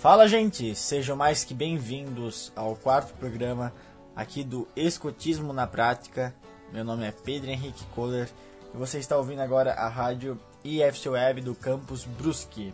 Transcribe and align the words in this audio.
Fala, 0.00 0.26
gente! 0.26 0.74
Sejam 0.74 1.14
mais 1.14 1.44
que 1.44 1.52
bem-vindos 1.52 2.50
ao 2.56 2.74
quarto 2.74 3.12
programa 3.18 3.70
aqui 4.16 4.42
do 4.42 4.66
Escotismo 4.74 5.52
na 5.52 5.66
Prática. 5.66 6.34
Meu 6.72 6.82
nome 6.82 7.06
é 7.06 7.12
Pedro 7.12 7.50
Henrique 7.50 7.84
Kohler 7.94 8.26
e 8.74 8.78
você 8.78 8.98
está 8.98 9.18
ouvindo 9.18 9.40
agora 9.42 9.74
a 9.74 9.90
rádio 9.90 10.40
IFC 10.64 11.06
Web 11.10 11.42
do 11.42 11.54
campus 11.54 12.06
Brusque. 12.06 12.72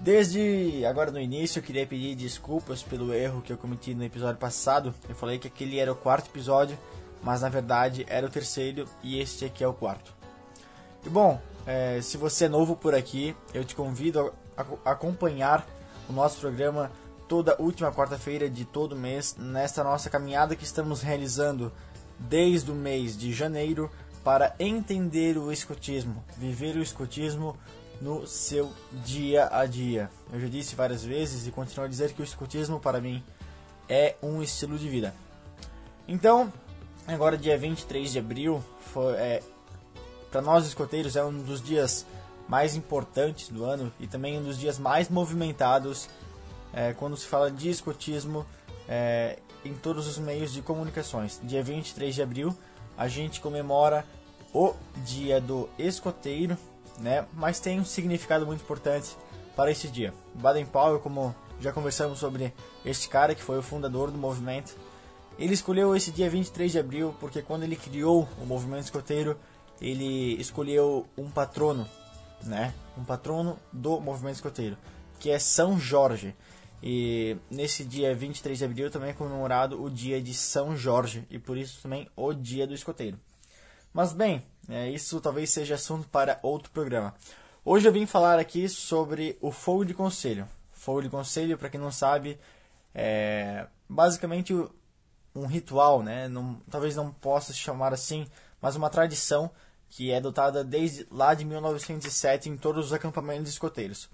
Desde 0.00 0.84
agora 0.84 1.12
no 1.12 1.20
início, 1.20 1.60
eu 1.60 1.62
queria 1.62 1.86
pedir 1.86 2.16
desculpas 2.16 2.82
pelo 2.82 3.14
erro 3.14 3.40
que 3.40 3.52
eu 3.52 3.56
cometi 3.56 3.94
no 3.94 4.02
episódio 4.02 4.40
passado. 4.40 4.92
Eu 5.08 5.14
falei 5.14 5.38
que 5.38 5.46
aquele 5.46 5.78
era 5.78 5.92
o 5.92 5.96
quarto 5.96 6.30
episódio, 6.30 6.76
mas 7.22 7.42
na 7.42 7.48
verdade 7.48 8.04
era 8.08 8.26
o 8.26 8.28
terceiro 8.28 8.88
e 9.04 9.20
este 9.20 9.44
aqui 9.44 9.62
é 9.62 9.68
o 9.68 9.72
quarto. 9.72 10.12
E 11.06 11.08
bom, 11.08 11.40
é, 11.64 12.00
se 12.02 12.16
você 12.16 12.46
é 12.46 12.48
novo 12.48 12.74
por 12.74 12.92
aqui, 12.92 13.36
eu 13.54 13.64
te 13.64 13.76
convido 13.76 14.34
a, 14.56 14.90
acompanhar 14.90 15.64
o 16.08 16.12
nosso 16.12 16.40
programa 16.40 16.90
toda 17.28 17.56
última 17.60 17.92
quarta-feira 17.92 18.48
de 18.48 18.64
todo 18.64 18.96
mês 18.96 19.36
nesta 19.38 19.82
nossa 19.82 20.10
caminhada 20.10 20.56
que 20.56 20.64
estamos 20.64 21.00
realizando 21.00 21.72
desde 22.18 22.70
o 22.70 22.74
mês 22.74 23.16
de 23.16 23.32
janeiro 23.32 23.90
para 24.22 24.54
entender 24.58 25.36
o 25.36 25.52
escotismo, 25.52 26.24
viver 26.36 26.76
o 26.76 26.82
escotismo 26.82 27.56
no 28.00 28.26
seu 28.26 28.72
dia 29.04 29.48
a 29.52 29.66
dia. 29.66 30.10
Eu 30.32 30.40
já 30.40 30.48
disse 30.48 30.74
várias 30.74 31.04
vezes 31.04 31.46
e 31.46 31.50
continuo 31.50 31.84
a 31.84 31.88
dizer 31.88 32.12
que 32.12 32.22
o 32.22 32.24
escotismo 32.24 32.80
para 32.80 33.00
mim 33.00 33.22
é 33.88 34.16
um 34.22 34.42
estilo 34.42 34.78
de 34.78 34.88
vida. 34.88 35.14
Então, 36.08 36.52
agora 37.06 37.36
dia 37.36 37.56
23 37.56 38.12
de 38.12 38.18
abril, 38.18 38.62
é, 39.16 39.42
para 40.30 40.42
nós 40.42 40.66
escoteiros 40.66 41.16
é 41.16 41.24
um 41.24 41.42
dos 41.42 41.62
dias 41.62 42.06
mais 42.48 42.76
importantes 42.76 43.48
do 43.48 43.64
ano 43.64 43.92
e 43.98 44.06
também 44.06 44.38
um 44.38 44.42
dos 44.42 44.58
dias 44.58 44.78
mais 44.78 45.08
movimentados 45.08 46.08
é, 46.72 46.92
quando 46.92 47.16
se 47.16 47.26
fala 47.26 47.50
de 47.50 47.70
escotismo 47.70 48.44
é, 48.88 49.38
em 49.64 49.74
todos 49.74 50.06
os 50.06 50.18
meios 50.18 50.52
de 50.52 50.60
comunicações. 50.60 51.40
Dia 51.42 51.62
23 51.62 52.14
de 52.14 52.22
abril 52.22 52.56
a 52.96 53.08
gente 53.08 53.40
comemora 53.40 54.04
o 54.52 54.74
Dia 55.04 55.40
do 55.40 55.68
Escoteiro, 55.78 56.56
né? 56.98 57.26
mas 57.32 57.58
tem 57.58 57.80
um 57.80 57.84
significado 57.84 58.46
muito 58.46 58.62
importante 58.62 59.16
para 59.56 59.70
esse 59.70 59.88
dia. 59.88 60.12
Baden 60.34 60.66
Powell, 60.66 61.00
como 61.00 61.34
já 61.60 61.72
conversamos 61.72 62.18
sobre 62.18 62.52
este 62.84 63.08
cara 63.08 63.34
que 63.34 63.42
foi 63.42 63.58
o 63.58 63.62
fundador 63.62 64.10
do 64.10 64.18
movimento, 64.18 64.76
ele 65.38 65.54
escolheu 65.54 65.96
esse 65.96 66.12
dia 66.12 66.30
23 66.30 66.70
de 66.70 66.78
abril 66.78 67.14
porque 67.18 67.42
quando 67.42 67.64
ele 67.64 67.74
criou 67.74 68.28
o 68.40 68.46
movimento 68.46 68.84
escoteiro, 68.84 69.36
ele 69.80 70.40
escolheu 70.40 71.06
um 71.18 71.28
patrono 71.28 71.88
né? 72.44 72.74
Um 72.96 73.04
patrono 73.04 73.58
do 73.72 74.00
movimento 74.00 74.36
escoteiro, 74.36 74.76
que 75.18 75.30
é 75.30 75.38
São 75.38 75.78
Jorge. 75.78 76.34
E 76.82 77.36
nesse 77.50 77.84
dia 77.84 78.14
23 78.14 78.58
de 78.58 78.64
abril 78.64 78.90
também 78.90 79.10
é 79.10 79.14
comemorado 79.14 79.82
o 79.82 79.88
dia 79.88 80.20
de 80.20 80.34
São 80.34 80.76
Jorge, 80.76 81.26
e 81.30 81.38
por 81.38 81.56
isso 81.56 81.80
também 81.82 82.08
o 82.14 82.32
dia 82.32 82.66
do 82.66 82.74
escoteiro. 82.74 83.18
Mas 83.92 84.12
bem, 84.12 84.44
é, 84.68 84.90
isso 84.90 85.20
talvez 85.20 85.50
seja 85.50 85.76
assunto 85.76 86.08
para 86.08 86.38
outro 86.42 86.70
programa. 86.70 87.14
Hoje 87.64 87.88
eu 87.88 87.92
vim 87.92 88.04
falar 88.04 88.38
aqui 88.38 88.68
sobre 88.68 89.38
o 89.40 89.50
fogo 89.50 89.84
de 89.84 89.94
conselho. 89.94 90.46
Fogo 90.72 91.00
de 91.00 91.08
conselho, 91.08 91.56
para 91.56 91.70
quem 91.70 91.80
não 91.80 91.90
sabe, 91.90 92.38
é 92.94 93.66
basicamente 93.88 94.54
um 95.34 95.46
ritual, 95.46 96.02
né? 96.02 96.28
Não, 96.28 96.60
talvez 96.70 96.94
não 96.94 97.10
possa 97.10 97.52
se 97.52 97.58
chamar 97.58 97.92
assim, 97.92 98.26
mas 98.60 98.76
uma 98.76 98.90
tradição 98.90 99.50
que 99.94 100.10
é 100.10 100.16
adotada 100.16 100.64
desde 100.64 101.06
lá 101.08 101.34
de 101.34 101.44
1907 101.44 102.48
em 102.48 102.56
todos 102.56 102.86
os 102.86 102.92
acampamentos 102.92 103.48
escoteiros. 103.48 104.08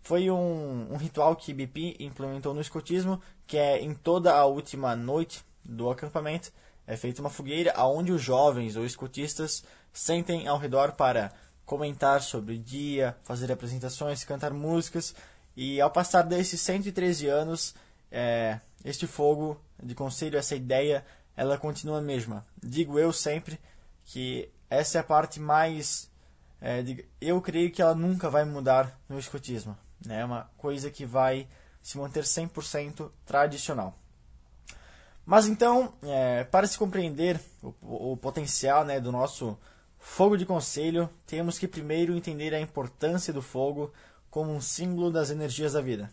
Foi 0.00 0.30
um, 0.30 0.92
um 0.92 0.96
ritual 0.96 1.36
que 1.36 1.52
BP 1.52 1.96
implementou 2.00 2.54
no 2.54 2.60
escotismo, 2.60 3.20
que 3.46 3.58
é 3.58 3.80
em 3.80 3.92
toda 3.92 4.34
a 4.34 4.46
última 4.46 4.96
noite 4.96 5.44
do 5.62 5.90
acampamento 5.90 6.50
é 6.86 6.96
feita 6.96 7.20
uma 7.20 7.30
fogueira 7.30 7.74
onde 7.84 8.12
os 8.12 8.22
jovens 8.22 8.76
ou 8.76 8.86
escotistas 8.86 9.64
sentem 9.92 10.46
ao 10.46 10.56
redor 10.56 10.92
para 10.92 11.32
comentar 11.64 12.22
sobre 12.22 12.54
o 12.54 12.58
dia, 12.58 13.16
fazer 13.24 13.50
apresentações, 13.50 14.24
cantar 14.24 14.52
músicas. 14.52 15.14
E 15.56 15.80
ao 15.80 15.90
passar 15.90 16.22
desses 16.22 16.60
113 16.60 17.26
anos, 17.26 17.74
é, 18.10 18.60
este 18.84 19.06
fogo 19.06 19.60
de 19.82 19.94
conselho, 19.94 20.38
essa 20.38 20.54
ideia, 20.54 21.04
ela 21.36 21.58
continua 21.58 21.98
a 21.98 22.02
mesma. 22.02 22.46
Digo 22.62 22.98
eu 23.00 23.12
sempre 23.12 23.58
que 24.04 24.48
essa 24.68 24.98
é 24.98 25.00
a 25.00 25.04
parte 25.04 25.40
mais. 25.40 26.10
É, 26.60 26.82
de, 26.82 27.06
eu 27.20 27.40
creio 27.40 27.70
que 27.70 27.82
ela 27.82 27.94
nunca 27.94 28.30
vai 28.30 28.44
mudar 28.44 28.98
no 29.08 29.18
escotismo. 29.18 29.76
Né? 30.04 30.20
É 30.20 30.24
uma 30.24 30.50
coisa 30.56 30.90
que 30.90 31.04
vai 31.04 31.46
se 31.82 31.98
manter 31.98 32.24
100% 32.24 33.10
tradicional. 33.24 33.96
Mas 35.24 35.46
então, 35.46 35.92
é, 36.02 36.44
para 36.44 36.66
se 36.66 36.78
compreender 36.78 37.40
o, 37.62 38.12
o 38.12 38.16
potencial 38.16 38.84
né, 38.84 39.00
do 39.00 39.10
nosso 39.10 39.58
fogo 39.98 40.36
de 40.36 40.46
conselho, 40.46 41.10
temos 41.26 41.58
que 41.58 41.66
primeiro 41.66 42.14
entender 42.14 42.54
a 42.54 42.60
importância 42.60 43.32
do 43.32 43.42
fogo 43.42 43.92
como 44.30 44.52
um 44.52 44.60
símbolo 44.60 45.10
das 45.10 45.30
energias 45.30 45.72
da 45.72 45.80
vida, 45.80 46.10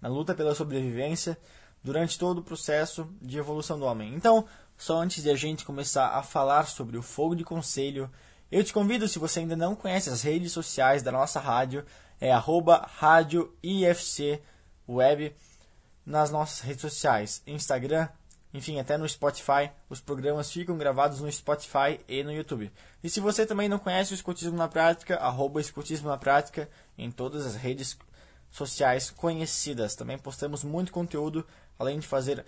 na 0.00 0.08
luta 0.08 0.34
pela 0.34 0.54
sobrevivência 0.54 1.36
durante 1.82 2.18
todo 2.18 2.38
o 2.38 2.44
processo 2.44 3.08
de 3.20 3.38
evolução 3.38 3.78
do 3.78 3.84
homem. 3.84 4.14
Então, 4.14 4.46
só 4.82 5.00
antes 5.00 5.22
de 5.22 5.30
a 5.30 5.36
gente 5.36 5.64
começar 5.64 6.08
a 6.08 6.24
falar 6.24 6.66
sobre 6.66 6.98
o 6.98 7.02
fogo 7.02 7.36
de 7.36 7.44
conselho, 7.44 8.10
eu 8.50 8.64
te 8.64 8.72
convido, 8.72 9.06
se 9.06 9.16
você 9.16 9.38
ainda 9.38 9.54
não 9.54 9.76
conhece 9.76 10.10
as 10.10 10.22
redes 10.22 10.50
sociais 10.50 11.04
da 11.04 11.12
nossa 11.12 11.38
rádio, 11.38 11.86
é 12.20 12.32
arroba 12.32 12.84
rádio 12.98 13.56
IFC 13.62 14.42
Web 14.88 15.36
nas 16.04 16.32
nossas 16.32 16.62
redes 16.62 16.80
sociais, 16.80 17.44
Instagram, 17.46 18.08
enfim, 18.52 18.80
até 18.80 18.98
no 18.98 19.08
Spotify. 19.08 19.70
Os 19.88 20.00
programas 20.00 20.50
ficam 20.50 20.76
gravados 20.76 21.20
no 21.20 21.30
Spotify 21.30 22.00
e 22.08 22.24
no 22.24 22.32
YouTube. 22.32 22.72
E 23.04 23.08
se 23.08 23.20
você 23.20 23.46
também 23.46 23.68
não 23.68 23.78
conhece 23.78 24.12
o 24.12 24.16
Escotismo 24.16 24.56
na 24.56 24.66
Prática, 24.66 25.14
arroba 25.14 25.60
Escotismo 25.60 26.08
na 26.08 26.18
Prática 26.18 26.68
em 26.98 27.08
todas 27.08 27.46
as 27.46 27.54
redes 27.54 27.96
sociais 28.50 29.10
conhecidas. 29.10 29.94
Também 29.94 30.18
postamos 30.18 30.64
muito 30.64 30.90
conteúdo, 30.90 31.46
além 31.78 32.00
de 32.00 32.06
fazer 32.08 32.44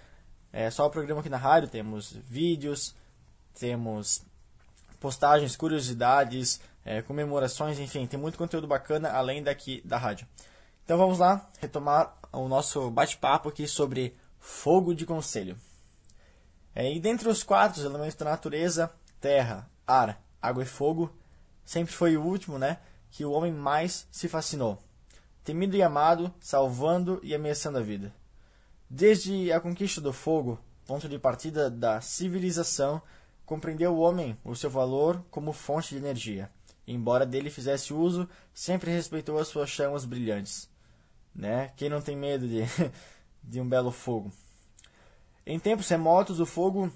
é 0.57 0.71
só 0.71 0.87
o 0.87 0.91
programa 0.91 1.21
aqui 1.21 1.29
na 1.29 1.37
rádio, 1.37 1.69
temos 1.69 2.13
vídeos, 2.13 2.95
temos 3.59 4.23
postagens, 5.01 5.57
curiosidades, 5.57 6.61
é, 6.85 7.03
comemorações, 7.03 7.81
enfim, 7.81 8.07
tem 8.07 8.21
muito 8.21 8.39
conteúdo 8.39 8.69
bacana 8.69 9.11
além 9.11 9.43
daqui 9.43 9.83
da 9.85 9.99
rádio. 9.99 10.29
Então 10.85 10.97
vamos 10.97 11.19
lá 11.19 11.51
retomar 11.59 12.17
o 12.31 12.47
nosso 12.47 12.89
bate-papo 12.89 13.49
aqui 13.49 13.67
sobre 13.67 14.17
fogo 14.39 14.95
de 14.95 15.05
conselho. 15.05 15.57
É, 16.73 16.89
e 16.95 17.01
dentre 17.01 17.29
os 17.29 17.43
quatro 17.43 17.85
elementos 17.85 18.15
da 18.15 18.25
natureza, 18.25 18.93
terra, 19.21 19.69
ar, 19.85 20.23
água 20.41 20.63
e 20.63 20.67
fogo, 20.67 21.13
sempre 21.65 21.93
foi 21.93 22.17
o 22.17 22.23
último, 22.23 22.61
né, 22.61 22.79
que 23.11 23.25
o 23.25 23.33
homem 23.33 23.53
mais 23.53 24.07
se 24.09 24.29
fascinou. 24.29 24.81
Temido 25.43 25.77
e 25.77 25.83
amado, 25.83 26.33
salvando 26.39 27.19
e 27.25 27.35
ameaçando 27.35 27.79
a 27.79 27.83
vida. 27.83 28.15
Desde 28.97 29.51
a 29.51 29.59
conquista 29.61 30.01
do 30.01 30.13
fogo, 30.13 30.57
ponto 30.87 31.09
de 31.09 31.19
partida 31.19 31.69
da 31.69 32.01
civilização, 32.01 33.03
compreendeu 33.45 33.93
o 33.93 33.99
homem 33.99 34.39
o 34.45 34.55
seu 34.55 34.71
valor 34.71 35.21
como 35.33 35.53
fonte 35.53 35.89
de 35.89 35.97
energia. 35.97 36.49
Embora 36.87 37.27
dele 37.27 37.51
fizesse 37.51 37.93
uso, 37.93 38.29
sempre 38.53 38.93
respeitou 38.93 39.37
as 39.37 39.49
suas 39.49 39.69
chamas 39.69 40.05
brilhantes. 40.05 40.71
Né? 41.35 41.73
Quem 41.77 41.89
não 41.89 42.01
tem 42.01 42.17
medo 42.17 42.47
de, 42.47 42.61
de 43.43 43.61
um 43.61 43.69
belo 43.69 43.91
fogo? 43.91 44.31
Em 45.45 45.59
tempos 45.59 45.89
remotos, 45.89 46.39
o 46.39 46.47
fogo 46.47 46.89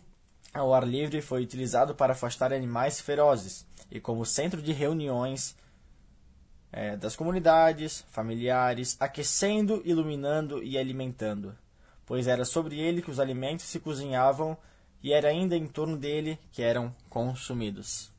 ao 0.54 0.72
ar 0.72 0.86
livre 0.86 1.20
foi 1.20 1.42
utilizado 1.42 1.96
para 1.96 2.12
afastar 2.12 2.52
animais 2.52 3.00
ferozes 3.00 3.66
e 3.90 3.98
como 3.98 4.24
centro 4.24 4.62
de 4.62 4.72
reuniões 4.72 5.56
é, 6.70 6.96
das 6.96 7.16
comunidades, 7.16 8.04
familiares, 8.08 8.96
aquecendo, 9.00 9.82
iluminando 9.84 10.62
e 10.62 10.78
alimentando 10.78 11.58
pois 12.08 12.26
era 12.26 12.44
sobre 12.46 12.80
ele 12.80 13.02
que 13.02 13.10
os 13.10 13.20
alimentos 13.20 13.66
se 13.66 13.78
cozinhavam 13.78 14.56
e 15.02 15.12
era 15.12 15.28
ainda 15.28 15.54
em 15.54 15.66
torno 15.66 15.94
dele 15.94 16.38
que 16.50 16.62
eram 16.62 16.92
consumidos. 17.10 18.10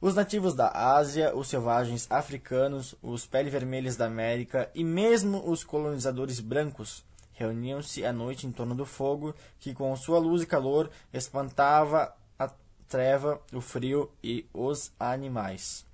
Os 0.00 0.14
nativos 0.14 0.54
da 0.54 0.68
Ásia, 0.68 1.36
os 1.36 1.48
selvagens 1.48 2.06
africanos, 2.08 2.94
os 3.02 3.26
pele 3.26 3.50
vermelhas 3.50 3.96
da 3.96 4.06
América 4.06 4.70
e 4.72 4.84
mesmo 4.84 5.50
os 5.50 5.64
colonizadores 5.64 6.38
brancos 6.38 7.04
reuniam-se 7.32 8.04
à 8.04 8.12
noite 8.12 8.46
em 8.46 8.52
torno 8.52 8.74
do 8.74 8.86
fogo, 8.86 9.34
que 9.58 9.74
com 9.74 9.94
sua 9.96 10.18
luz 10.18 10.42
e 10.42 10.46
calor 10.46 10.90
espantava 11.12 12.14
a 12.38 12.48
treva, 12.86 13.40
o 13.52 13.60
frio 13.60 14.10
e 14.22 14.46
os 14.54 14.92
animais. 14.98 15.89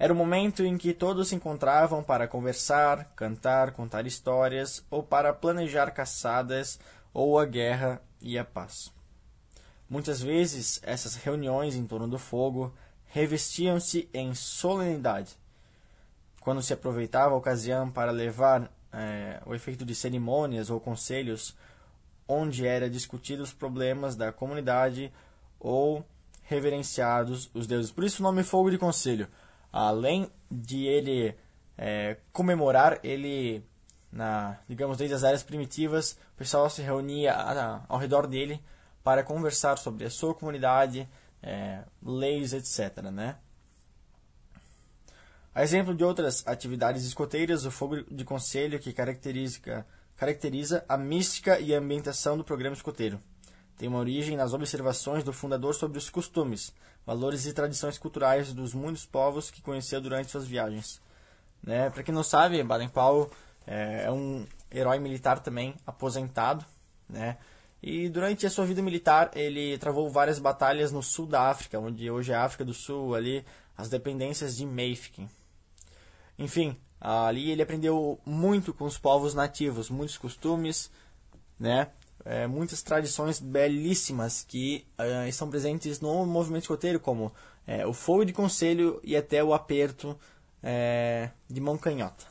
Era 0.00 0.14
o 0.14 0.16
momento 0.16 0.64
em 0.64 0.78
que 0.78 0.94
todos 0.94 1.28
se 1.28 1.34
encontravam 1.34 2.02
para 2.02 2.26
conversar, 2.26 3.12
cantar, 3.14 3.72
contar 3.72 4.06
histórias 4.06 4.82
ou 4.90 5.02
para 5.02 5.30
planejar 5.30 5.90
caçadas 5.90 6.80
ou 7.12 7.38
a 7.38 7.44
guerra 7.44 8.00
e 8.18 8.38
a 8.38 8.44
paz. 8.44 8.90
Muitas 9.90 10.22
vezes 10.22 10.80
essas 10.82 11.16
reuniões 11.16 11.74
em 11.74 11.86
torno 11.86 12.08
do 12.08 12.18
fogo 12.18 12.72
revestiam-se 13.08 14.08
em 14.14 14.34
solenidade, 14.34 15.36
quando 16.40 16.62
se 16.62 16.72
aproveitava 16.72 17.34
a 17.34 17.36
ocasião 17.36 17.90
para 17.90 18.10
levar 18.10 18.72
é, 18.90 19.42
o 19.44 19.54
efeito 19.54 19.84
de 19.84 19.94
cerimônias 19.94 20.70
ou 20.70 20.80
conselhos 20.80 21.54
onde 22.26 22.66
era 22.66 22.88
discutidos 22.88 23.50
os 23.50 23.54
problemas 23.54 24.16
da 24.16 24.32
comunidade 24.32 25.12
ou 25.58 26.02
reverenciados 26.44 27.50
os 27.52 27.66
deuses. 27.66 27.92
Por 27.92 28.02
isso 28.02 28.22
o 28.22 28.24
nome 28.24 28.42
fogo 28.42 28.70
de 28.70 28.78
conselho. 28.78 29.28
Além 29.72 30.30
de 30.50 30.86
ele 30.86 31.34
é, 31.78 32.16
comemorar, 32.32 32.98
ele, 33.02 33.64
na, 34.12 34.58
digamos, 34.68 34.98
desde 34.98 35.14
as 35.14 35.24
áreas 35.24 35.42
primitivas, 35.42 36.18
o 36.34 36.38
pessoal 36.38 36.68
se 36.68 36.82
reunia 36.82 37.34
ao 37.88 37.98
redor 37.98 38.26
dele 38.26 38.62
para 39.02 39.22
conversar 39.22 39.78
sobre 39.78 40.04
a 40.04 40.10
sua 40.10 40.34
comunidade, 40.34 41.08
é, 41.42 41.82
leis, 42.02 42.52
etc. 42.52 43.02
Né? 43.04 43.36
A 45.54 45.62
exemplo 45.62 45.94
de 45.94 46.04
outras 46.04 46.46
atividades 46.46 47.04
escoteiras, 47.04 47.64
o 47.64 47.70
fogo 47.70 48.02
de 48.02 48.24
conselho 48.24 48.78
que 48.78 48.92
caracteriza, 48.92 49.84
caracteriza 50.16 50.84
a 50.88 50.96
mística 50.96 51.58
e 51.58 51.74
a 51.74 51.78
ambientação 51.78 52.36
do 52.36 52.44
programa 52.44 52.76
escoteiro. 52.76 53.20
Tem 53.80 53.88
uma 53.88 53.98
origem 53.98 54.36
nas 54.36 54.52
observações 54.52 55.24
do 55.24 55.32
fundador 55.32 55.74
sobre 55.74 55.96
os 55.96 56.10
costumes, 56.10 56.70
valores 57.06 57.46
e 57.46 57.52
tradições 57.54 57.96
culturais 57.96 58.52
dos 58.52 58.74
muitos 58.74 59.06
povos 59.06 59.50
que 59.50 59.62
conheceu 59.62 60.02
durante 60.02 60.30
suas 60.30 60.46
viagens. 60.46 61.00
Né? 61.62 61.88
Para 61.88 62.02
quem 62.02 62.14
não 62.14 62.22
sabe, 62.22 62.62
Baden-Powell 62.62 63.30
é, 63.66 64.02
é 64.04 64.12
um 64.12 64.46
herói 64.70 64.98
militar 64.98 65.38
também, 65.38 65.74
aposentado, 65.86 66.62
né? 67.08 67.38
E 67.82 68.10
durante 68.10 68.44
a 68.44 68.50
sua 68.50 68.66
vida 68.66 68.82
militar, 68.82 69.30
ele 69.34 69.78
travou 69.78 70.10
várias 70.10 70.38
batalhas 70.38 70.92
no 70.92 71.02
sul 71.02 71.24
da 71.24 71.48
África, 71.48 71.80
onde 71.80 72.10
hoje 72.10 72.32
é 72.32 72.34
a 72.34 72.44
África 72.44 72.66
do 72.66 72.74
Sul, 72.74 73.14
ali 73.14 73.42
as 73.78 73.88
dependências 73.88 74.58
de 74.58 74.66
Mafeking. 74.66 75.26
Enfim, 76.38 76.76
ali 77.00 77.50
ele 77.50 77.62
aprendeu 77.62 78.20
muito 78.26 78.74
com 78.74 78.84
os 78.84 78.98
povos 78.98 79.32
nativos, 79.32 79.88
muitos 79.88 80.18
costumes, 80.18 80.90
né? 81.58 81.90
É, 82.24 82.46
muitas 82.46 82.82
tradições 82.82 83.40
belíssimas 83.40 84.44
que 84.46 84.86
é, 84.98 85.28
estão 85.28 85.48
presentes 85.48 86.00
no 86.00 86.26
movimento 86.26 86.62
escoteiro, 86.62 87.00
como 87.00 87.32
é, 87.66 87.86
o 87.86 87.92
fogo 87.92 88.24
de 88.24 88.32
conselho 88.32 89.00
e 89.02 89.16
até 89.16 89.42
o 89.42 89.54
aperto 89.54 90.18
é, 90.62 91.30
de 91.48 91.60
mão 91.60 91.78
canhota. 91.78 92.26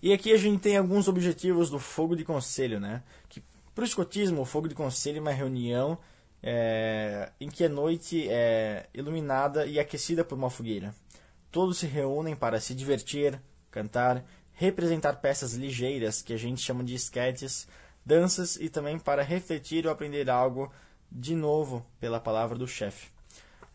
E 0.00 0.12
aqui 0.12 0.32
a 0.32 0.36
gente 0.36 0.60
tem 0.60 0.76
alguns 0.76 1.08
objetivos 1.08 1.70
do 1.70 1.78
fogo 1.78 2.14
de 2.14 2.24
conselho, 2.24 2.78
né? 2.78 3.02
Que 3.28 3.42
para 3.74 3.82
o 3.82 3.86
escotismo, 3.86 4.42
o 4.42 4.44
fogo 4.44 4.68
de 4.68 4.74
conselho 4.74 5.18
é 5.18 5.20
uma 5.20 5.32
reunião 5.32 5.98
é, 6.42 7.30
em 7.40 7.48
que 7.48 7.64
a 7.64 7.68
noite 7.68 8.28
é 8.28 8.88
iluminada 8.94 9.66
e 9.66 9.78
aquecida 9.78 10.24
por 10.24 10.36
uma 10.36 10.50
fogueira. 10.50 10.94
Todos 11.50 11.78
se 11.78 11.86
reúnem 11.86 12.36
para 12.36 12.60
se 12.60 12.74
divertir, 12.74 13.40
cantar, 13.70 14.24
representar 14.52 15.14
peças 15.14 15.54
ligeiras, 15.54 16.22
que 16.22 16.32
a 16.32 16.36
gente 16.36 16.60
chama 16.60 16.84
de 16.84 16.94
esquetes, 16.94 17.66
danças 18.08 18.56
e 18.56 18.68
também 18.68 18.98
para 18.98 19.22
refletir 19.22 19.86
ou 19.86 19.92
aprender 19.92 20.28
algo 20.28 20.72
de 21.12 21.34
novo 21.34 21.86
pela 22.00 22.18
palavra 22.18 22.58
do 22.58 22.66
chefe. 22.66 23.08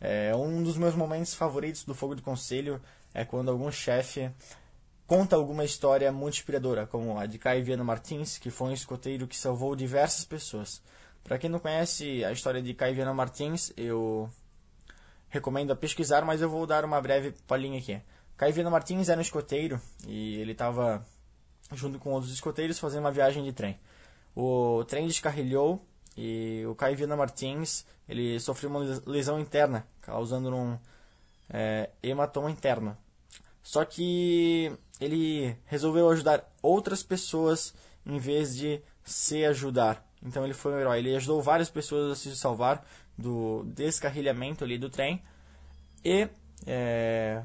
É, 0.01 0.35
um 0.35 0.62
dos 0.62 0.75
meus 0.75 0.95
momentos 0.95 1.33
favoritos 1.33 1.85
do 1.85 1.95
Fogo 1.95 2.15
de 2.15 2.21
Conselho 2.21 2.81
é 3.13 3.24
quando 3.24 3.50
algum 3.50 3.71
chefe 3.71 4.30
conta 5.07 5.35
alguma 5.35 5.63
história 5.63 6.12
muito 6.12 6.33
inspiradora, 6.33 6.88
como 6.88 7.18
a 7.18 7.25
de 7.25 7.38
Caio 7.38 7.63
Viana 7.63 7.83
Martins, 7.83 8.38
que 8.38 8.50
foi 8.50 8.69
um 8.69 8.74
escoteiro 8.74 9.27
que 9.27 9.38
salvou 9.38 9.75
diversas 9.75 10.25
pessoas. 10.25 10.81
Para 11.24 11.38
quem 11.38 11.50
não 11.50 11.59
conhece 11.59 12.25
a 12.25 12.31
história 12.31 12.62
de 12.62 12.74
Caio 12.74 12.95
Viana 12.95 13.13
Martins, 13.13 13.71
eu 13.77 14.30
recomendo 15.30 15.71
a 15.71 15.75
pesquisar, 15.75 16.25
mas 16.25 16.41
eu 16.41 16.50
vou 16.50 16.65
dar 16.68 16.83
uma 16.83 17.00
breve 17.00 17.33
palhinha 17.47 17.80
aqui. 17.80 18.01
Caivino 18.35 18.69
Martins 18.69 19.09
era 19.09 19.19
um 19.19 19.21
escoteiro 19.21 19.80
e 20.07 20.35
ele 20.35 20.51
estava 20.51 21.06
junto 21.71 21.97
com 21.97 22.12
outros 22.12 22.33
escoteiros 22.33 22.80
fazendo 22.80 23.01
uma 23.01 23.12
viagem 23.12 23.44
de 23.44 23.53
trem. 23.53 23.80
O 24.35 24.83
trem 24.85 25.07
descarrilhou 25.07 25.85
e 26.18 26.63
o 26.65 26.75
Caivino 26.75 27.15
Martins 27.18 27.85
ele 28.07 28.39
sofreu 28.39 28.69
uma 28.69 28.80
lesão 29.06 29.39
interna, 29.39 29.88
causando 30.01 30.53
um 30.53 30.77
é, 31.50 31.89
hematoma 32.01 32.51
interno. 32.51 32.97
Só 33.62 33.85
que 33.85 34.71
ele 35.00 35.56
resolveu 35.65 36.09
ajudar 36.09 36.51
outras 36.62 37.01
pessoas 37.01 37.74
em 38.06 38.18
vez 38.18 38.56
de 38.56 38.81
se 39.03 39.45
ajudar. 39.45 40.06
Então 40.21 40.44
ele 40.44 40.53
foi 40.53 40.74
um 40.74 40.80
herói. 40.80 41.00
Ele 41.00 41.15
ajudou 41.15 41.41
várias 41.41 41.69
pessoas 41.69 42.12
a 42.12 42.15
se 42.15 42.35
salvar 42.35 42.85
do 43.18 43.63
descarrilhamento 43.65 44.63
ali 44.63 44.77
do 44.77 44.89
trem. 44.89 45.21
E 46.03 46.27
é, 46.65 47.44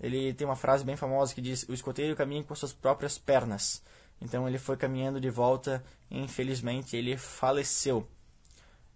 ele 0.00 0.34
tem 0.34 0.46
uma 0.46 0.56
frase 0.56 0.84
bem 0.84 0.96
famosa 0.96 1.34
que 1.34 1.40
diz: 1.40 1.64
O 1.68 1.72
escoteiro 1.72 2.16
caminha 2.16 2.42
com 2.42 2.54
suas 2.54 2.72
próprias 2.72 3.16
pernas. 3.18 3.82
Então 4.24 4.48
ele 4.48 4.58
foi 4.58 4.76
caminhando 4.76 5.20
de 5.20 5.28
volta 5.28 5.84
e 6.10 6.18
infelizmente 6.18 6.96
ele 6.96 7.16
faleceu. 7.16 8.08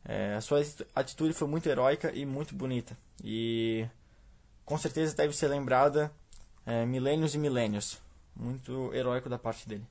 É, 0.02 0.34
a 0.34 0.40
sua 0.40 0.62
atitude 0.94 1.34
foi 1.34 1.46
muito 1.46 1.68
heróica 1.68 2.10
e 2.12 2.24
muito 2.24 2.54
bonita. 2.54 2.96
E 3.22 3.86
com 4.64 4.78
certeza 4.78 5.14
deve 5.14 5.36
ser 5.36 5.48
lembrada 5.48 6.10
é, 6.64 6.86
milênios 6.86 7.34
e 7.34 7.38
milênios. 7.38 8.00
Muito 8.34 8.90
heróico 8.94 9.28
da 9.28 9.38
parte 9.38 9.68
dele. 9.68 9.86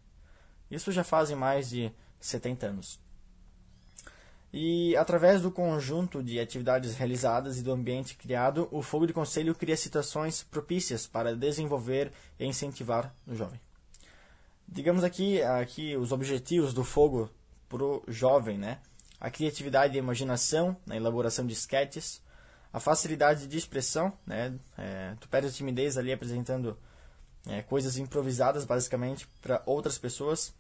Isso 0.72 0.92
já 0.92 1.04
fazem 1.04 1.36
mais 1.36 1.70
de 1.70 1.92
70 2.20 2.66
anos. 2.66 3.00
E 4.52 4.96
através 4.96 5.42
do 5.42 5.52
conjunto 5.52 6.24
de 6.24 6.40
atividades 6.40 6.96
realizadas 6.96 7.60
e 7.60 7.62
do 7.62 7.72
ambiente 7.72 8.16
criado, 8.16 8.68
o 8.72 8.82
Fogo 8.82 9.06
de 9.06 9.14
Conselho 9.14 9.54
cria 9.54 9.78
situações 9.78 10.42
propícias 10.42 11.06
para 11.06 11.36
desenvolver 11.36 12.12
e 12.40 12.46
incentivar 12.46 13.14
o 13.28 13.36
jovem. 13.36 13.60
Digamos 14.68 15.04
aqui, 15.04 15.42
aqui 15.42 15.96
os 15.96 16.12
objetivos 16.12 16.74
do 16.74 16.84
Fogo 16.84 17.30
para 17.70 17.84
o 17.84 18.04
jovem, 18.08 18.58
né? 18.58 18.80
A 19.20 19.32
criatividade 19.32 19.96
e 19.96 20.00
a 20.00 20.04
imaginação 20.04 20.76
na 20.86 20.96
elaboração 20.96 21.48
de 21.48 21.54
sketches, 21.54 22.22
a 22.72 22.80
facilidade 22.80 23.48
de 23.48 23.58
expressão, 23.58 24.12
né? 24.26 24.54
É, 24.78 25.16
tu 25.22 25.30
perde 25.30 25.48
a 25.48 25.52
timidez 25.52 25.98
ali 25.98 26.12
apresentando 26.12 26.78
é, 27.48 27.62
coisas 27.62 27.98
improvisadas 27.98 28.66
basicamente 28.66 29.26
para 29.42 29.64
outras 29.66 29.98
pessoas, 29.98 30.54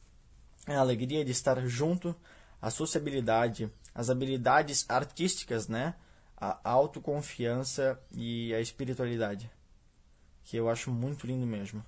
a 0.65 0.79
alegria 0.79 1.23
de 1.23 1.31
estar 1.31 1.59
junto, 1.67 2.15
a 2.61 2.69
sociabilidade, 2.69 3.69
as 3.93 4.09
habilidades 4.09 4.85
artísticas, 4.89 5.67
né? 5.67 5.93
A 6.35 6.59
autoconfiança 6.63 7.99
e 8.11 8.53
a 8.53 8.61
espiritualidade, 8.61 9.51
que 10.43 10.55
eu 10.55 10.69
acho 10.69 10.91
muito 10.91 11.27
lindo 11.27 11.45
mesmo. 11.45 11.83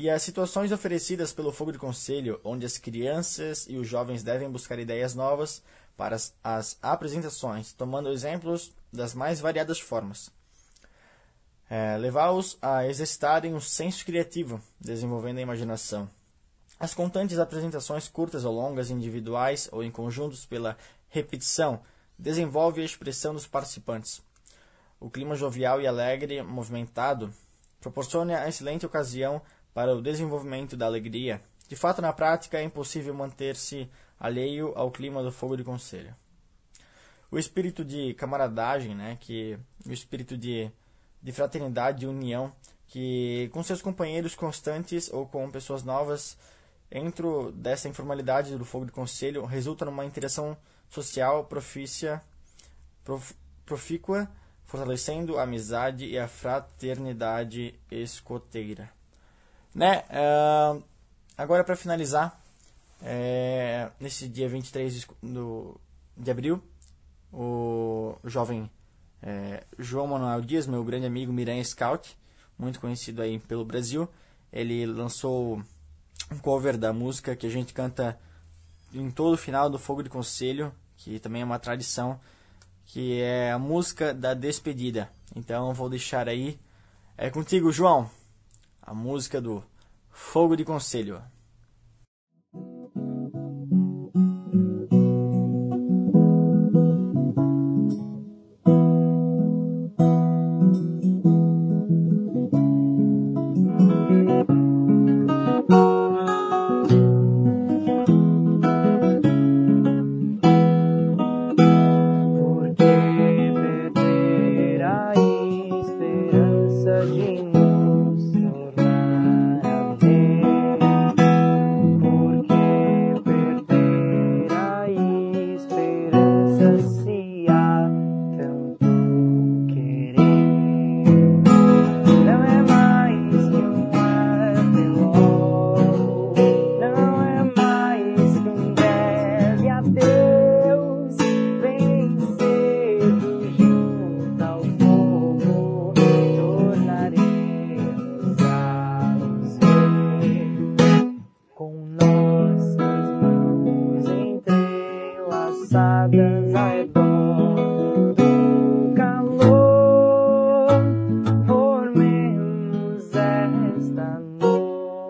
E 0.00 0.08
as 0.08 0.22
situações 0.22 0.70
oferecidas 0.70 1.32
pelo 1.32 1.50
Fogo 1.50 1.72
de 1.72 1.78
Conselho, 1.78 2.40
onde 2.44 2.64
as 2.64 2.78
crianças 2.78 3.66
e 3.68 3.76
os 3.76 3.88
jovens 3.88 4.22
devem 4.22 4.48
buscar 4.48 4.78
ideias 4.78 5.12
novas 5.12 5.60
para 5.96 6.14
as, 6.14 6.32
as 6.42 6.78
apresentações, 6.80 7.72
tomando 7.72 8.12
exemplos 8.12 8.72
das 8.92 9.12
mais 9.12 9.40
variadas 9.40 9.80
formas. 9.80 10.30
É, 11.68 11.96
Levá-los 11.96 12.56
a 12.62 12.86
exercitarem 12.86 13.54
o 13.54 13.60
senso 13.60 14.04
criativo, 14.04 14.62
desenvolvendo 14.80 15.38
a 15.38 15.42
imaginação, 15.42 16.08
as 16.78 16.94
constantes 16.94 17.40
apresentações 17.40 18.06
curtas 18.06 18.44
ou 18.44 18.54
longas, 18.54 18.92
individuais 18.92 19.68
ou 19.72 19.82
em 19.82 19.90
conjuntos 19.90 20.46
pela 20.46 20.78
repetição, 21.08 21.82
desenvolve 22.16 22.80
a 22.80 22.84
expressão 22.84 23.34
dos 23.34 23.48
participantes. 23.48 24.22
O 25.00 25.10
clima 25.10 25.34
jovial 25.34 25.80
e 25.80 25.88
alegre, 25.88 26.40
movimentado, 26.40 27.34
proporciona 27.80 28.40
a 28.40 28.48
excelente 28.48 28.86
ocasião 28.86 29.42
para 29.78 29.94
o 29.94 30.02
desenvolvimento 30.02 30.76
da 30.76 30.86
alegria. 30.86 31.40
De 31.68 31.76
fato, 31.76 32.02
na 32.02 32.12
prática, 32.12 32.58
é 32.58 32.64
impossível 32.64 33.14
manter-se 33.14 33.88
alheio 34.18 34.72
ao 34.74 34.90
clima 34.90 35.22
do 35.22 35.30
fogo 35.30 35.56
de 35.56 35.62
conselho. 35.62 36.12
O 37.30 37.38
espírito 37.38 37.84
de 37.84 38.12
camaradagem, 38.14 38.92
né, 38.92 39.16
que 39.20 39.56
o 39.86 39.92
espírito 39.92 40.36
de, 40.36 40.68
de 41.22 41.30
fraternidade 41.30 42.04
e 42.04 42.08
união, 42.08 42.52
que 42.88 43.48
com 43.52 43.62
seus 43.62 43.80
companheiros 43.80 44.34
constantes 44.34 45.12
ou 45.12 45.28
com 45.28 45.48
pessoas 45.48 45.84
novas 45.84 46.36
Dentro 46.90 47.52
dessa 47.52 47.88
informalidade 47.88 48.56
do 48.56 48.64
fogo 48.64 48.86
de 48.86 48.90
conselho, 48.90 49.44
resulta 49.44 49.84
numa 49.84 50.04
interação 50.04 50.56
social 50.88 51.44
profícia, 51.44 52.20
prof, 53.04 53.32
profícua, 53.64 54.28
fortalecendo 54.64 55.38
a 55.38 55.44
amizade 55.44 56.04
e 56.04 56.18
a 56.18 56.26
fraternidade 56.26 57.78
escoteira. 57.92 58.97
Né? 59.74 60.04
Uh, 60.10 60.82
agora, 61.36 61.62
para 61.64 61.76
finalizar, 61.76 62.40
é, 63.02 63.90
nesse 64.00 64.28
dia 64.28 64.48
23 64.48 65.06
do, 65.22 65.80
de 66.16 66.30
abril, 66.30 66.62
o 67.32 68.16
jovem 68.24 68.70
é, 69.22 69.64
João 69.78 70.06
Manuel 70.06 70.40
Dias, 70.40 70.66
meu 70.66 70.82
grande 70.84 71.06
amigo 71.06 71.32
Miranha 71.32 71.64
Scout, 71.64 72.16
muito 72.58 72.80
conhecido 72.80 73.22
aí 73.22 73.38
pelo 73.38 73.64
Brasil, 73.64 74.08
ele 74.52 74.86
lançou 74.86 75.62
um 76.30 76.38
cover 76.38 76.76
da 76.76 76.92
música 76.92 77.36
que 77.36 77.46
a 77.46 77.50
gente 77.50 77.72
canta 77.72 78.18
em 78.92 79.10
todo 79.10 79.34
o 79.34 79.38
final 79.38 79.68
do 79.68 79.78
Fogo 79.78 80.02
de 80.02 80.08
Conselho, 80.08 80.72
que 80.96 81.18
também 81.18 81.42
é 81.42 81.44
uma 81.44 81.58
tradição, 81.58 82.18
que 82.86 83.20
é 83.20 83.52
a 83.52 83.58
música 83.58 84.14
da 84.14 84.34
despedida. 84.34 85.10
Então 85.36 85.72
vou 85.74 85.88
deixar 85.88 86.28
aí. 86.28 86.58
É 87.16 87.30
contigo, 87.30 87.70
João. 87.70 88.10
A 88.88 88.94
música 88.94 89.38
do 89.38 89.62
Fogo 90.10 90.56
de 90.56 90.64
Conselho. 90.64 91.22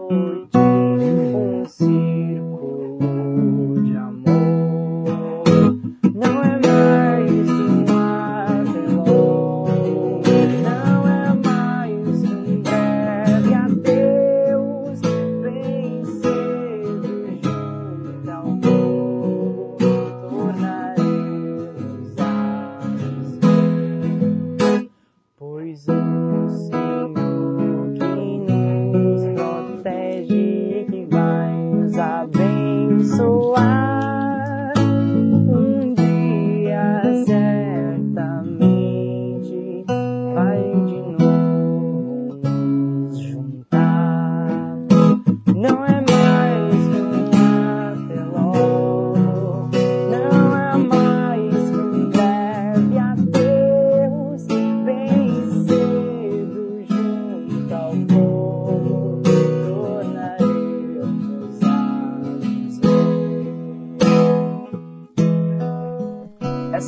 for 0.09 0.58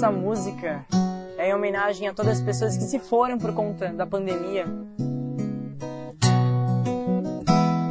essa 0.01 0.11
música 0.11 0.87
é 1.37 1.51
em 1.51 1.55
homenagem 1.55 2.09
a 2.09 2.15
todas 2.15 2.39
as 2.39 2.43
pessoas 2.43 2.75
que 2.75 2.85
se 2.85 2.99
foram 2.99 3.37
por 3.37 3.53
conta 3.53 3.93
da 3.93 4.07
pandemia. 4.07 4.65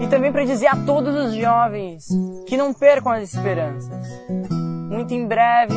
E 0.01 0.07
também 0.07 0.31
para 0.31 0.43
dizer 0.43 0.65
a 0.65 0.75
todos 0.87 1.13
os 1.13 1.35
jovens 1.35 2.07
que 2.47 2.57
não 2.57 2.73
percam 2.73 3.11
as 3.11 3.31
esperanças. 3.31 4.07
Muito 4.89 5.13
em 5.13 5.27
breve 5.27 5.75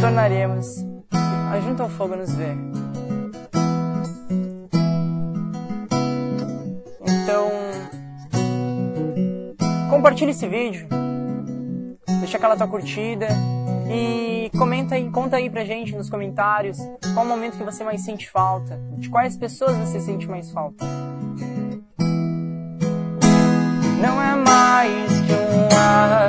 tornaremos 0.00 0.84
a 1.12 1.60
Junto 1.60 1.84
ao 1.84 1.88
Fogo 1.88 2.16
nos 2.16 2.34
ver. 2.34 2.56
Então, 7.06 7.48
compartilhe 9.88 10.32
esse 10.32 10.48
vídeo, 10.48 10.88
deixa 12.20 12.38
aquela 12.38 12.56
tua 12.56 12.66
curtida 12.66 13.28
e 13.90 14.50
comenta 14.56 14.94
aí, 14.94 15.10
conta 15.10 15.36
aí 15.36 15.48
pra 15.48 15.64
gente 15.64 15.94
nos 15.96 16.10
comentários 16.10 16.78
qual 17.14 17.24
o 17.24 17.28
momento 17.28 17.56
que 17.56 17.64
você 17.64 17.82
mais 17.84 18.02
sente 18.04 18.28
falta, 18.30 18.78
de 18.96 19.08
quais 19.08 19.36
pessoas 19.36 19.76
você 19.76 20.00
sente 20.00 20.26
mais 20.26 20.50
falta. 20.50 20.84
Não 24.00 24.22
é 24.22 24.36
mais 24.36 25.20
que 25.20 25.32
um 25.32 25.68
até 25.78 26.27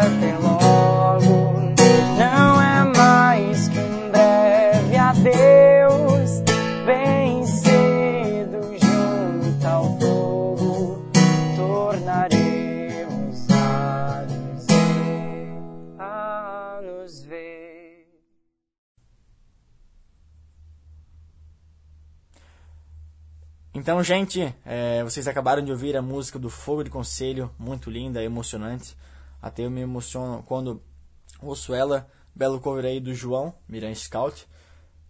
Então, 23.89 24.03
gente, 24.03 24.55
é, 24.67 25.03
vocês 25.03 25.27
acabaram 25.27 25.63
de 25.63 25.71
ouvir 25.71 25.97
a 25.97 26.01
música 26.01 26.37
do 26.37 26.47
Fogo 26.47 26.83
de 26.83 26.91
Conselho, 26.91 27.49
muito 27.57 27.89
linda, 27.89 28.23
emocionante. 28.23 28.95
Até 29.41 29.65
eu 29.65 29.71
me 29.71 29.81
emociono 29.81 30.43
quando 30.43 30.79
ouço 31.41 31.73
ela, 31.73 32.07
belo 32.35 32.59
cover 32.59 32.85
aí 32.85 32.99
do 32.99 33.15
João, 33.15 33.51
Miran 33.67 33.95
Scout. 33.95 34.47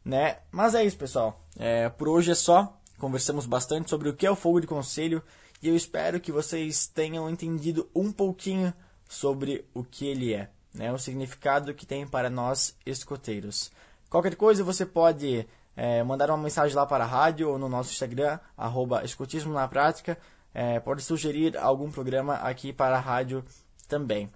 Né? 0.06 0.38
Mas 0.50 0.76
é 0.76 0.86
isso, 0.86 0.96
pessoal. 0.96 1.46
É, 1.58 1.90
por 1.90 2.08
hoje 2.08 2.32
é 2.32 2.36
só. 2.36 2.80
Conversamos 2.98 3.46
bastante 3.46 3.90
sobre 3.90 4.08
o 4.08 4.16
que 4.16 4.26
é 4.26 4.32
o 4.32 4.36
Fogo 4.36 4.62
de 4.62 4.68
Conselho 4.68 5.22
e 5.62 5.68
eu 5.68 5.76
espero 5.76 6.18
que 6.22 6.32
vocês 6.32 6.88
tenham 6.88 7.30
entendido 7.30 7.90
um 7.94 8.14
pouquinho 8.14 8.74
sobre 9.10 9.66
o 9.74 9.84
que 9.84 10.08
ele 10.08 10.34
é, 10.34 10.50
né? 10.74 10.90
o 10.90 10.98
significado 10.98 11.74
que 11.74 11.86
tem 11.86 12.08
para 12.08 12.30
nós 12.30 12.78
escoteiros. 12.86 13.72
Qualquer 14.10 14.38
coisa 14.38 14.64
você 14.64 14.86
pode 14.86 15.46
é, 15.80 16.04
mandar 16.04 16.30
uma 16.30 16.38
mensagem 16.38 16.76
lá 16.76 16.86
para 16.86 17.06
a 17.06 17.08
rádio 17.08 17.50
ou 17.50 17.58
no 17.58 17.70
nosso 17.70 17.90
Instagram, 17.90 18.38
arroba 18.58 19.02
escotismo 19.06 19.54
na 19.54 19.66
prática. 19.66 20.18
É, 20.54 20.78
pode 20.78 21.02
sugerir 21.02 21.58
algum 21.58 21.90
programa 21.90 22.34
aqui 22.36 22.74
para 22.74 22.98
a 22.98 23.00
rádio 23.00 23.46
também. 23.88 24.30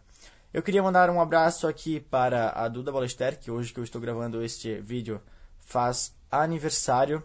Eu 0.54 0.64
queria 0.64 0.82
mandar 0.82 1.10
um 1.10 1.20
abraço 1.20 1.68
aqui 1.68 2.00
para 2.00 2.52
a 2.52 2.70
Duda 2.70 2.94
Balester, 2.94 3.38
que 3.38 3.52
hoje 3.52 3.74
que 3.74 3.80
eu 3.82 3.84
estou 3.84 4.00
gravando 4.00 4.42
este 4.42 4.80
vídeo 4.80 5.22
faz 5.60 6.16
aniversário, 6.32 7.22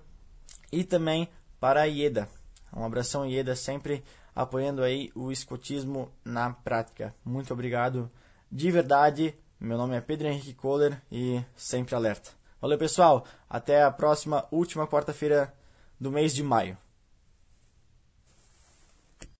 e 0.72 0.82
também 0.82 1.28
para 1.60 1.82
a 1.82 1.84
Ieda. 1.84 2.28
Um 2.74 2.84
abração, 2.84 3.24
Ieda, 3.24 3.54
sempre 3.54 4.02
apoiando 4.34 4.82
aí 4.82 5.12
o 5.14 5.30
escotismo 5.30 6.10
na 6.24 6.50
prática. 6.50 7.14
Muito 7.24 7.52
obrigado 7.52 8.10
de 8.50 8.68
verdade. 8.68 9.32
Meu 9.60 9.78
nome 9.78 9.96
é 9.96 10.00
Pedro 10.00 10.26
Henrique 10.26 10.54
Kohler 10.54 11.00
e 11.10 11.40
sempre 11.54 11.94
alerta. 11.94 12.37
Valeu, 12.60 12.78
pessoal. 12.78 13.24
Até 13.48 13.82
a 13.82 13.90
próxima, 13.90 14.46
última 14.50 14.86
quarta-feira 14.86 15.54
do 16.00 16.10
mês 16.10 16.34
de 16.34 16.42
maio. 16.42 16.76